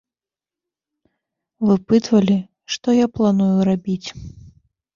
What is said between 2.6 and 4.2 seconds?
што я планую рабіць.